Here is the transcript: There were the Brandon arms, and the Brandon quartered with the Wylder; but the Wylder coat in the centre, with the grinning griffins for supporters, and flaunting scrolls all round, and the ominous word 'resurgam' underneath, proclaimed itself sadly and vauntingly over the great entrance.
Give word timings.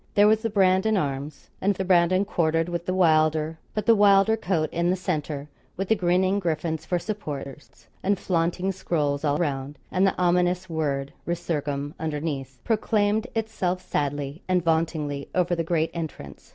There 0.15 0.25
were 0.27 0.35
the 0.35 0.49
Brandon 0.49 0.97
arms, 0.97 1.51
and 1.61 1.75
the 1.75 1.85
Brandon 1.85 2.25
quartered 2.25 2.67
with 2.69 2.87
the 2.87 2.93
Wylder; 2.95 3.59
but 3.75 3.85
the 3.85 3.93
Wylder 3.93 4.35
coat 4.35 4.67
in 4.73 4.89
the 4.89 4.95
centre, 4.95 5.47
with 5.77 5.89
the 5.89 5.95
grinning 5.95 6.39
griffins 6.39 6.87
for 6.87 6.97
supporters, 6.97 7.85
and 8.01 8.17
flaunting 8.17 8.71
scrolls 8.71 9.23
all 9.23 9.37
round, 9.37 9.77
and 9.91 10.07
the 10.07 10.17
ominous 10.17 10.67
word 10.67 11.13
'resurgam' 11.27 11.93
underneath, 11.99 12.57
proclaimed 12.63 13.27
itself 13.35 13.79
sadly 13.87 14.41
and 14.47 14.63
vauntingly 14.63 15.29
over 15.35 15.53
the 15.55 15.63
great 15.63 15.91
entrance. 15.93 16.49